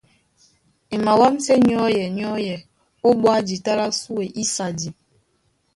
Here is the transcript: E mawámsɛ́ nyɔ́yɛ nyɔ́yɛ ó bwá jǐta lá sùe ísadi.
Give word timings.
E 0.93 0.95
mawámsɛ́ 1.05 1.57
nyɔ́yɛ 1.67 2.03
nyɔ́yɛ 2.17 2.55
ó 3.07 3.09
bwá 3.19 3.35
jǐta 3.47 3.71
lá 3.79 3.87
sùe 4.01 4.23
ísadi. 4.43 4.89